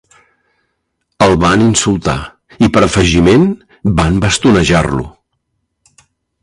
[1.25, 2.17] El van insultar,
[2.67, 3.47] i per afegiment
[4.01, 5.09] van bastonejar-lo.